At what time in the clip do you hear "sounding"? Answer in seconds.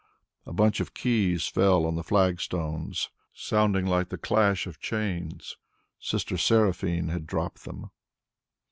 3.35-3.85